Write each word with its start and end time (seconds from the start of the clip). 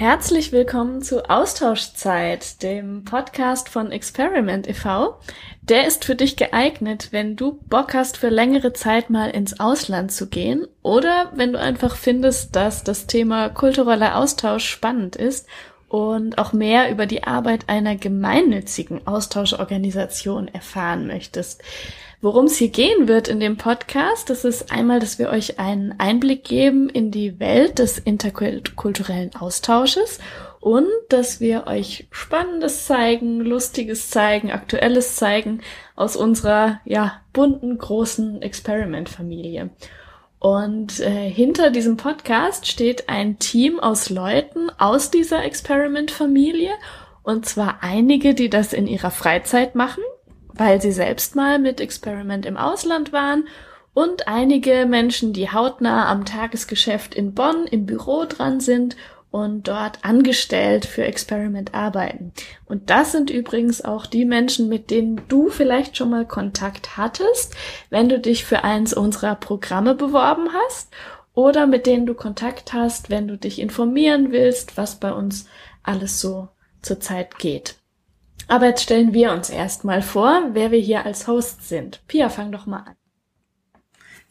Herzlich 0.00 0.50
willkommen 0.50 1.02
zu 1.02 1.28
Austauschzeit, 1.28 2.62
dem 2.62 3.04
Podcast 3.04 3.68
von 3.68 3.92
Experiment 3.92 4.66
e.V. 4.66 5.20
Der 5.60 5.86
ist 5.86 6.06
für 6.06 6.14
dich 6.14 6.36
geeignet, 6.36 7.08
wenn 7.10 7.36
du 7.36 7.60
Bock 7.68 7.92
hast, 7.92 8.16
für 8.16 8.30
längere 8.30 8.72
Zeit 8.72 9.10
mal 9.10 9.28
ins 9.28 9.60
Ausland 9.60 10.10
zu 10.10 10.30
gehen 10.30 10.66
oder 10.80 11.30
wenn 11.34 11.52
du 11.52 11.58
einfach 11.58 11.96
findest, 11.96 12.56
dass 12.56 12.82
das 12.82 13.08
Thema 13.08 13.50
kultureller 13.50 14.16
Austausch 14.16 14.66
spannend 14.66 15.16
ist 15.16 15.46
und 15.90 16.38
auch 16.38 16.52
mehr 16.52 16.90
über 16.90 17.04
die 17.04 17.24
Arbeit 17.24 17.68
einer 17.68 17.96
gemeinnützigen 17.96 19.06
Austauschorganisation 19.08 20.46
erfahren 20.46 21.08
möchtest. 21.08 21.62
Worum 22.22 22.44
es 22.44 22.56
hier 22.56 22.68
gehen 22.68 23.08
wird 23.08 23.26
in 23.26 23.40
dem 23.40 23.56
Podcast, 23.56 24.30
das 24.30 24.44
ist 24.44 24.70
einmal, 24.70 25.00
dass 25.00 25.18
wir 25.18 25.30
euch 25.30 25.58
einen 25.58 25.98
Einblick 25.98 26.44
geben 26.44 26.88
in 26.88 27.10
die 27.10 27.40
Welt 27.40 27.80
des 27.80 27.98
interkulturellen 27.98 29.34
Austausches 29.34 30.20
und 30.60 30.86
dass 31.08 31.40
wir 31.40 31.66
euch 31.66 32.06
Spannendes 32.12 32.86
zeigen, 32.86 33.40
Lustiges 33.40 34.10
zeigen, 34.10 34.52
Aktuelles 34.52 35.16
zeigen 35.16 35.60
aus 35.96 36.14
unserer, 36.14 36.80
ja, 36.84 37.20
bunten, 37.32 37.78
großen 37.78 38.42
Experiment-Familie. 38.42 39.70
Und 40.40 41.00
äh, 41.00 41.28
hinter 41.28 41.70
diesem 41.70 41.98
Podcast 41.98 42.66
steht 42.66 43.10
ein 43.10 43.38
Team 43.38 43.78
aus 43.78 44.08
Leuten 44.08 44.70
aus 44.78 45.10
dieser 45.10 45.44
Experiment-Familie. 45.44 46.70
Und 47.22 47.44
zwar 47.44 47.82
einige, 47.82 48.34
die 48.34 48.48
das 48.48 48.72
in 48.72 48.86
ihrer 48.86 49.10
Freizeit 49.10 49.74
machen, 49.74 50.02
weil 50.54 50.80
sie 50.80 50.92
selbst 50.92 51.36
mal 51.36 51.58
mit 51.58 51.78
Experiment 51.78 52.46
im 52.46 52.56
Ausland 52.56 53.12
waren. 53.12 53.48
Und 53.92 54.28
einige 54.28 54.86
Menschen, 54.86 55.34
die 55.34 55.52
hautnah 55.52 56.10
am 56.10 56.24
Tagesgeschäft 56.24 57.14
in 57.14 57.34
Bonn 57.34 57.66
im 57.66 57.84
Büro 57.84 58.24
dran 58.24 58.60
sind 58.60 58.96
und 59.30 59.68
dort 59.68 60.04
angestellt 60.04 60.84
für 60.84 61.04
Experiment 61.04 61.74
arbeiten. 61.74 62.32
Und 62.66 62.90
das 62.90 63.12
sind 63.12 63.30
übrigens 63.30 63.82
auch 63.84 64.06
die 64.06 64.24
Menschen, 64.24 64.68
mit 64.68 64.90
denen 64.90 65.22
du 65.28 65.50
vielleicht 65.50 65.96
schon 65.96 66.10
mal 66.10 66.26
Kontakt 66.26 66.96
hattest, 66.96 67.54
wenn 67.90 68.08
du 68.08 68.18
dich 68.18 68.44
für 68.44 68.64
eins 68.64 68.92
unserer 68.92 69.36
Programme 69.36 69.94
beworben 69.94 70.48
hast 70.52 70.92
oder 71.32 71.66
mit 71.66 71.86
denen 71.86 72.06
du 72.06 72.14
Kontakt 72.14 72.72
hast, 72.72 73.08
wenn 73.08 73.28
du 73.28 73.38
dich 73.38 73.60
informieren 73.60 74.32
willst, 74.32 74.76
was 74.76 74.96
bei 74.96 75.12
uns 75.12 75.46
alles 75.82 76.20
so 76.20 76.48
zurzeit 76.82 77.38
geht. 77.38 77.76
Aber 78.48 78.66
jetzt 78.66 78.82
stellen 78.82 79.14
wir 79.14 79.32
uns 79.32 79.48
erstmal 79.48 80.02
vor, 80.02 80.42
wer 80.52 80.72
wir 80.72 80.80
hier 80.80 81.06
als 81.06 81.28
Host 81.28 81.68
sind. 81.68 82.00
Pia, 82.08 82.28
fang 82.28 82.50
doch 82.50 82.66
mal 82.66 82.78
an. 82.78 82.99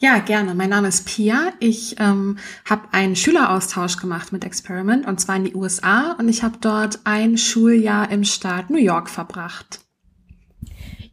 Ja, 0.01 0.19
gerne. 0.19 0.55
Mein 0.55 0.69
Name 0.69 0.87
ist 0.87 1.05
Pia. 1.05 1.51
Ich 1.59 1.97
ähm, 1.99 2.37
habe 2.63 2.83
einen 2.93 3.17
Schüleraustausch 3.17 3.97
gemacht 3.97 4.31
mit 4.31 4.45
Experiment 4.45 5.05
und 5.05 5.19
zwar 5.19 5.35
in 5.35 5.43
die 5.43 5.55
USA 5.55 6.13
und 6.13 6.29
ich 6.29 6.41
habe 6.41 6.57
dort 6.61 6.99
ein 7.03 7.37
Schuljahr 7.37 8.09
im 8.09 8.23
Staat 8.23 8.69
New 8.69 8.77
York 8.77 9.09
verbracht. 9.09 9.81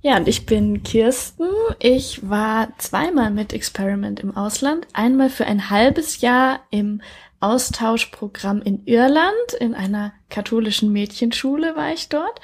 Ja, 0.03 0.17
und 0.19 0.29
ich 0.29 0.47
bin 0.47 0.85
Kirsten. 0.85 1.49
Ich 1.81 2.31
war 2.31 2.69
zweimal 2.79 3.33
mit 3.33 3.53
Experiment 3.53 4.21
im 4.21 4.37
Ausland. 4.37 4.87
Einmal 4.93 5.31
für 5.31 5.47
ein 5.47 5.69
halbes 5.69 6.21
Jahr 6.21 6.61
im 6.71 7.03
Austauschprogramm 7.41 8.63
in 8.63 8.87
Irland, 8.87 9.53
in 9.59 9.75
einer 9.75 10.13
katholischen 10.31 10.93
Mädchenschule 10.93 11.75
war 11.75 11.93
ich 11.93 12.09
dort. 12.09 12.41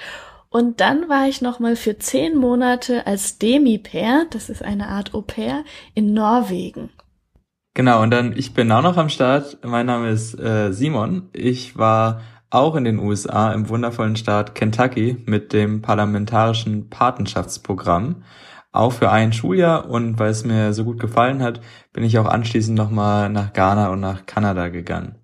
Und 0.53 0.83
dann 0.83 1.08
war 1.08 1.27
ich 1.28 1.41
noch 1.41 1.61
mal 1.61 1.77
für 1.77 1.97
zehn 1.97 2.36
Monate 2.36 3.06
als 3.06 3.39
Demi-Pair, 3.39 4.27
das 4.28 4.50
ist 4.50 4.62
eine 4.62 4.89
Art 4.89 5.14
Au-pair, 5.14 5.64
in 5.94 6.12
Norwegen. 6.12 6.91
Genau, 7.72 8.03
und 8.03 8.11
dann, 8.11 8.36
ich 8.36 8.53
bin 8.53 8.70
auch 8.70 8.83
noch 8.83 8.98
am 8.98 9.09
Start. 9.09 9.56
Mein 9.64 9.86
Name 9.86 10.11
ist 10.11 10.39
äh, 10.39 10.70
Simon. 10.72 11.31
Ich 11.32 11.78
war 11.78 12.21
auch 12.50 12.77
in 12.77 12.84
den 12.84 12.99
USA 12.99 13.50
im 13.54 13.71
wundervollen 13.71 14.15
Staat 14.16 14.54
Kentucky 14.54 15.16
mit 15.25 15.54
dem 15.54 15.81
parlamentarischen 15.81 16.91
Patenschaftsprogramm. 16.91 18.22
Auch 18.72 18.93
für 18.93 19.10
ein 19.10 19.32
Schuljahr 19.32 19.88
und 19.88 20.19
weil 20.19 20.32
es 20.32 20.44
mir 20.44 20.75
so 20.75 20.84
gut 20.84 21.00
gefallen 21.00 21.43
hat, 21.43 21.62
bin 21.94 22.04
ich 22.04 22.19
auch 22.19 22.27
anschließend 22.27 22.77
nochmal 22.77 23.31
nach 23.31 23.54
Ghana 23.54 23.88
und 23.88 24.00
nach 24.00 24.27
Kanada 24.27 24.69
gegangen. 24.69 25.15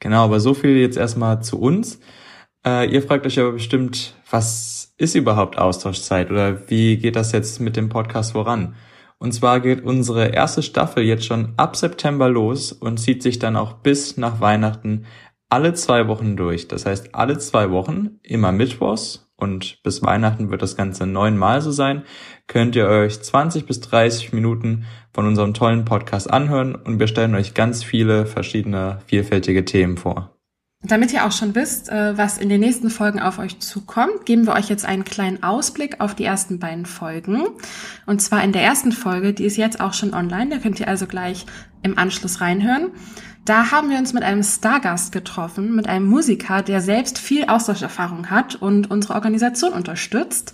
Genau, 0.00 0.24
aber 0.24 0.40
so 0.40 0.54
viel 0.54 0.78
jetzt 0.78 0.96
erstmal 0.96 1.42
zu 1.42 1.60
uns. 1.60 2.00
Äh, 2.64 2.92
ihr 2.92 3.02
fragt 3.02 3.26
euch 3.26 3.38
aber 3.38 3.52
bestimmt, 3.52 4.14
was 4.30 4.94
ist 4.96 5.14
überhaupt 5.14 5.58
Austauschzeit 5.58 6.30
oder 6.30 6.70
wie 6.70 6.96
geht 6.96 7.16
das 7.16 7.32
jetzt 7.32 7.60
mit 7.60 7.76
dem 7.76 7.88
Podcast 7.88 8.32
voran? 8.32 8.76
Und 9.18 9.32
zwar 9.32 9.60
geht 9.60 9.84
unsere 9.84 10.28
erste 10.28 10.62
Staffel 10.62 11.04
jetzt 11.04 11.24
schon 11.24 11.52
ab 11.56 11.76
September 11.76 12.28
los 12.28 12.72
und 12.72 12.98
zieht 12.98 13.22
sich 13.22 13.38
dann 13.38 13.56
auch 13.56 13.74
bis 13.74 14.16
nach 14.16 14.40
Weihnachten 14.40 15.06
alle 15.48 15.74
zwei 15.74 16.08
Wochen 16.08 16.36
durch. 16.36 16.66
Das 16.66 16.86
heißt, 16.86 17.14
alle 17.14 17.38
zwei 17.38 17.70
Wochen, 17.70 18.18
immer 18.22 18.52
Mittwochs 18.52 19.30
und 19.36 19.82
bis 19.82 20.02
Weihnachten 20.02 20.50
wird 20.50 20.62
das 20.62 20.76
Ganze 20.76 21.06
neunmal 21.06 21.60
so 21.60 21.70
sein, 21.70 22.04
könnt 22.46 22.74
ihr 22.74 22.88
euch 22.88 23.20
20 23.20 23.66
bis 23.66 23.80
30 23.80 24.32
Minuten 24.32 24.86
von 25.12 25.26
unserem 25.26 25.52
tollen 25.52 25.84
Podcast 25.84 26.28
anhören 26.28 26.74
und 26.74 26.98
wir 26.98 27.06
stellen 27.06 27.34
euch 27.34 27.54
ganz 27.54 27.84
viele 27.84 28.26
verschiedene, 28.26 29.00
vielfältige 29.06 29.64
Themen 29.64 29.98
vor. 29.98 30.31
Damit 30.84 31.12
ihr 31.12 31.24
auch 31.24 31.32
schon 31.32 31.54
wisst, 31.54 31.88
äh, 31.90 32.18
was 32.18 32.38
in 32.38 32.48
den 32.48 32.60
nächsten 32.60 32.90
Folgen 32.90 33.20
auf 33.20 33.38
euch 33.38 33.60
zukommt, 33.60 34.26
geben 34.26 34.46
wir 34.46 34.54
euch 34.54 34.68
jetzt 34.68 34.84
einen 34.84 35.04
kleinen 35.04 35.42
Ausblick 35.42 36.00
auf 36.00 36.16
die 36.16 36.24
ersten 36.24 36.58
beiden 36.58 36.86
Folgen. 36.86 37.46
Und 38.04 38.20
zwar 38.20 38.42
in 38.42 38.50
der 38.50 38.62
ersten 38.62 38.90
Folge, 38.90 39.32
die 39.32 39.44
ist 39.44 39.56
jetzt 39.56 39.80
auch 39.80 39.92
schon 39.92 40.12
online, 40.12 40.50
da 40.50 40.58
könnt 40.58 40.80
ihr 40.80 40.88
also 40.88 41.06
gleich 41.06 41.46
im 41.82 41.98
Anschluss 41.98 42.40
reinhören. 42.40 42.90
Da 43.44 43.70
haben 43.70 43.90
wir 43.90 43.98
uns 43.98 44.12
mit 44.12 44.24
einem 44.24 44.42
Stargast 44.42 45.12
getroffen, 45.12 45.74
mit 45.74 45.88
einem 45.88 46.06
Musiker, 46.06 46.62
der 46.62 46.80
selbst 46.80 47.18
viel 47.18 47.44
Austauscherfahrung 47.46 48.30
hat 48.30 48.56
und 48.56 48.90
unsere 48.90 49.14
Organisation 49.14 49.72
unterstützt. 49.72 50.52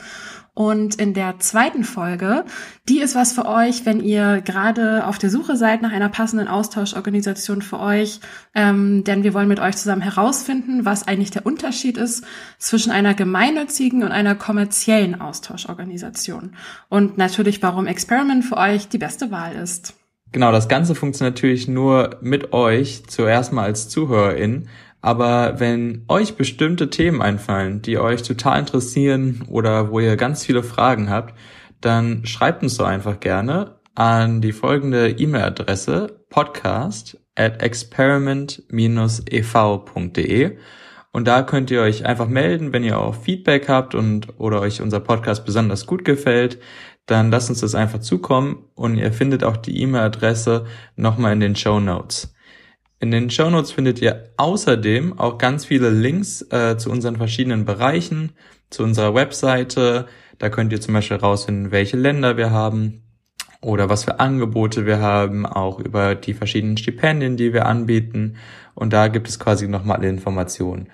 Und 0.58 0.96
in 0.96 1.14
der 1.14 1.38
zweiten 1.38 1.84
Folge, 1.84 2.44
die 2.88 2.98
ist 2.98 3.14
was 3.14 3.32
für 3.32 3.46
euch, 3.46 3.86
wenn 3.86 4.00
ihr 4.00 4.40
gerade 4.40 5.06
auf 5.06 5.16
der 5.16 5.30
Suche 5.30 5.56
seid 5.56 5.82
nach 5.82 5.92
einer 5.92 6.08
passenden 6.08 6.48
Austauschorganisation 6.48 7.62
für 7.62 7.78
euch. 7.78 8.18
Ähm, 8.56 9.04
denn 9.04 9.22
wir 9.22 9.34
wollen 9.34 9.46
mit 9.46 9.60
euch 9.60 9.76
zusammen 9.76 10.02
herausfinden, 10.02 10.84
was 10.84 11.06
eigentlich 11.06 11.30
der 11.30 11.46
Unterschied 11.46 11.96
ist 11.96 12.24
zwischen 12.58 12.90
einer 12.90 13.14
gemeinnützigen 13.14 14.02
und 14.02 14.10
einer 14.10 14.34
kommerziellen 14.34 15.20
Austauschorganisation. 15.20 16.56
Und 16.88 17.18
natürlich, 17.18 17.62
warum 17.62 17.86
Experiment 17.86 18.44
für 18.44 18.56
euch 18.56 18.88
die 18.88 18.98
beste 18.98 19.30
Wahl 19.30 19.54
ist. 19.54 19.94
Genau, 20.32 20.50
das 20.50 20.68
Ganze 20.68 20.96
funktioniert 20.96 21.36
natürlich 21.36 21.68
nur 21.68 22.16
mit 22.20 22.52
euch, 22.52 23.04
zuerst 23.06 23.52
mal 23.52 23.62
als 23.62 23.88
ZuhörerIn. 23.90 24.68
Aber 25.00 25.60
wenn 25.60 26.04
euch 26.08 26.34
bestimmte 26.36 26.90
Themen 26.90 27.22
einfallen, 27.22 27.80
die 27.82 27.98
euch 27.98 28.22
total 28.22 28.58
interessieren 28.60 29.44
oder 29.48 29.90
wo 29.90 30.00
ihr 30.00 30.16
ganz 30.16 30.44
viele 30.44 30.62
Fragen 30.62 31.10
habt, 31.10 31.34
dann 31.80 32.26
schreibt 32.26 32.62
uns 32.62 32.74
so 32.74 32.84
einfach 32.84 33.20
gerne 33.20 33.76
an 33.94 34.40
die 34.40 34.52
folgende 34.52 35.10
E-Mail-Adresse 35.10 36.24
podcast 36.28 37.18
at 37.36 37.62
experiment-ev.de 37.62 40.58
und 41.12 41.26
da 41.26 41.42
könnt 41.42 41.70
ihr 41.70 41.80
euch 41.80 42.04
einfach 42.04 42.28
melden, 42.28 42.72
wenn 42.72 42.84
ihr 42.84 42.98
auch 42.98 43.14
Feedback 43.14 43.68
habt 43.68 43.94
und 43.94 44.38
oder 44.38 44.60
euch 44.60 44.82
unser 44.82 45.00
Podcast 45.00 45.44
besonders 45.44 45.86
gut 45.86 46.04
gefällt, 46.04 46.58
dann 47.06 47.30
lasst 47.30 47.48
uns 47.48 47.60
das 47.60 47.74
einfach 47.74 48.00
zukommen 48.00 48.66
und 48.74 48.96
ihr 48.96 49.12
findet 49.12 49.42
auch 49.42 49.56
die 49.56 49.80
E-Mail-Adresse 49.80 50.66
nochmal 50.96 51.32
in 51.32 51.40
den 51.40 51.56
Show 51.56 51.80
Notes. 51.80 52.34
In 53.00 53.12
den 53.12 53.30
Show 53.30 53.48
Notes 53.48 53.70
findet 53.70 54.02
ihr 54.02 54.30
außerdem 54.36 55.18
auch 55.18 55.38
ganz 55.38 55.64
viele 55.64 55.90
Links 55.90 56.42
äh, 56.50 56.76
zu 56.78 56.90
unseren 56.90 57.16
verschiedenen 57.16 57.64
Bereichen, 57.64 58.32
zu 58.70 58.82
unserer 58.82 59.14
Webseite. 59.14 60.06
Da 60.38 60.48
könnt 60.48 60.72
ihr 60.72 60.80
zum 60.80 60.94
Beispiel 60.94 61.18
rausfinden, 61.18 61.70
welche 61.70 61.96
Länder 61.96 62.36
wir 62.36 62.50
haben 62.50 63.02
oder 63.60 63.88
was 63.88 64.04
für 64.04 64.18
Angebote 64.18 64.84
wir 64.84 65.00
haben, 65.00 65.46
auch 65.46 65.78
über 65.78 66.16
die 66.16 66.34
verschiedenen 66.34 66.76
Stipendien, 66.76 67.36
die 67.36 67.52
wir 67.52 67.66
anbieten. 67.66 68.36
Und 68.74 68.92
da 68.92 69.06
gibt 69.06 69.28
es 69.28 69.38
quasi 69.38 69.68
nochmal 69.68 69.98
alle 69.98 70.08
Informationen. 70.08 70.88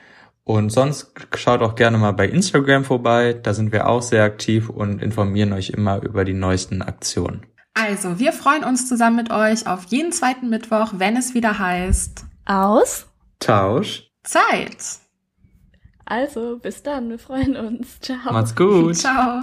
Und 0.44 0.70
sonst 0.70 1.12
schaut 1.34 1.62
auch 1.62 1.74
gerne 1.74 1.96
mal 1.96 2.12
bei 2.12 2.28
Instagram 2.28 2.84
vorbei. 2.84 3.32
Da 3.32 3.54
sind 3.54 3.72
wir 3.72 3.88
auch 3.88 4.02
sehr 4.02 4.24
aktiv 4.24 4.68
und 4.68 5.02
informieren 5.02 5.54
euch 5.54 5.70
immer 5.70 6.02
über 6.02 6.26
die 6.26 6.34
neuesten 6.34 6.82
Aktionen. 6.82 7.46
Also, 7.86 8.18
wir 8.18 8.32
freuen 8.32 8.64
uns 8.64 8.88
zusammen 8.88 9.16
mit 9.16 9.30
euch 9.30 9.66
auf 9.66 9.84
jeden 9.88 10.10
zweiten 10.10 10.48
Mittwoch, 10.48 10.94
wenn 10.96 11.18
es 11.18 11.34
wieder 11.34 11.58
heißt 11.58 12.24
Aus 12.46 13.06
Tausch 13.40 14.10
Zeit. 14.22 14.78
Also, 16.06 16.58
bis 16.58 16.82
dann, 16.82 17.10
wir 17.10 17.18
freuen 17.18 17.56
uns. 17.56 18.00
Ciao. 18.00 18.32
Macht's 18.32 18.56
gut. 18.56 18.96
Ciao. 18.96 19.42